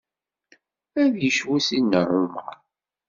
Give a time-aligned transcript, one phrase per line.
[1.01, 2.55] Ad yecbu Sidna Ɛumer.